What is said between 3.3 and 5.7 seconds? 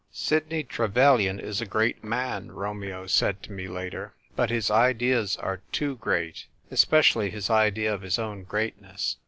to me later;" but his ideas are